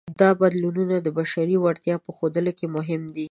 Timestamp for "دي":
3.15-3.19